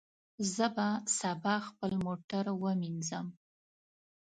زه 0.53 0.65
به 0.75 0.87
سبا 1.19 1.55
خپل 1.67 1.91
موټر 2.05 2.45
ومینځم. 2.63 3.27